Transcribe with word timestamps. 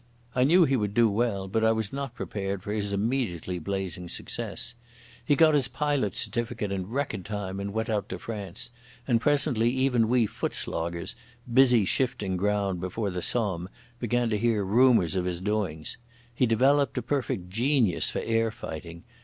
I 0.33 0.45
knew 0.45 0.65
he 0.65 0.75
would 0.75 0.95
do 0.95 1.07
well, 1.11 1.47
but 1.47 1.63
I 1.63 1.71
was 1.71 1.93
not 1.93 2.15
prepared 2.15 2.63
for 2.63 2.71
his 2.73 2.91
immediately 2.91 3.59
blazing 3.59 4.09
success. 4.09 4.73
He 5.23 5.35
got 5.35 5.53
his 5.53 5.67
pilot's 5.67 6.19
certificate 6.21 6.71
in 6.71 6.87
record 6.89 7.23
time 7.23 7.59
and 7.59 7.71
went 7.71 7.87
out 7.87 8.09
to 8.09 8.17
France; 8.17 8.71
and 9.07 9.21
presently 9.21 9.69
even 9.69 10.07
we 10.09 10.25
foot 10.25 10.53
sloggers, 10.55 11.13
busy 11.53 11.85
shifting 11.85 12.35
ground 12.35 12.81
before 12.81 13.11
the 13.11 13.21
Somme, 13.21 13.69
began 13.99 14.27
to 14.31 14.39
hear 14.39 14.65
rumours 14.65 15.15
of 15.15 15.25
his 15.25 15.39
doings. 15.39 15.97
He 16.33 16.47
developed 16.47 16.97
a 16.97 17.03
perfect 17.03 17.51
genius 17.51 18.09
for 18.09 18.21
air 18.21 18.49
fighting. 18.49 19.03